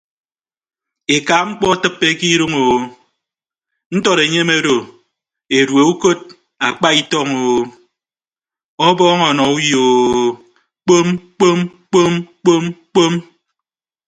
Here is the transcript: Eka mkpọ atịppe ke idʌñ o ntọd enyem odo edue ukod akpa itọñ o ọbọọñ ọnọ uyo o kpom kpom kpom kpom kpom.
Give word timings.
Eka 1.15 1.35
mkpọ 1.47 1.65
atịppe 1.75 2.07
ke 2.19 2.25
idʌñ 2.35 2.53
o 2.63 2.65
ntọd 3.95 4.17
enyem 4.25 4.49
odo 4.57 4.75
edue 5.57 5.81
ukod 5.91 6.19
akpa 6.67 6.87
itọñ 7.01 7.27
o 7.49 7.49
ọbọọñ 8.87 9.19
ọnọ 9.29 9.43
uyo 9.57 9.81
o 10.01 10.05
kpom 10.83 11.07
kpom 11.35 11.57
kpom 11.89 12.13
kpom 12.41 12.63
kpom. 12.91 13.13